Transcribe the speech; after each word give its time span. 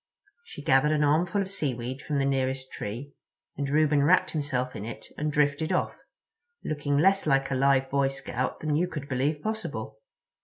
She 0.43 0.63
gathered 0.63 0.93
an 0.93 1.03
armful 1.03 1.43
of 1.43 1.51
seaweed 1.51 2.01
from 2.01 2.17
the 2.17 2.25
nearest 2.25 2.71
tree, 2.71 3.13
and 3.55 3.69
Reuben 3.69 4.01
wrapped 4.01 4.31
himself 4.31 4.75
in 4.75 4.83
it 4.83 5.05
and 5.15 5.31
drifted 5.31 5.71
off—looking 5.71 6.97
less 6.97 7.27
like 7.27 7.51
a 7.51 7.55
live 7.55 7.87
Boy 7.91 8.07
Scout 8.07 8.61
than 8.61 8.75
you 8.75 8.87
could 8.87 9.07
believe 9.07 9.43
possible. 9.43 9.99